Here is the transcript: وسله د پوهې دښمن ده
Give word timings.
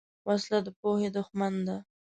وسله 0.27 0.59
د 0.65 0.67
پوهې 0.79 1.09
دښمن 1.15 1.53
ده 1.67 1.77